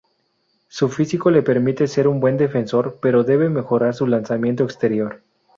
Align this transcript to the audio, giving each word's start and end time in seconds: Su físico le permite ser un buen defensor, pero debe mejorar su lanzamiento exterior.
Su 0.67 0.89
físico 0.89 1.29
le 1.29 1.43
permite 1.43 1.85
ser 1.85 2.07
un 2.07 2.19
buen 2.19 2.35
defensor, 2.35 2.97
pero 3.03 3.23
debe 3.23 3.49
mejorar 3.49 3.93
su 3.93 4.07
lanzamiento 4.07 4.63
exterior. 4.63 5.21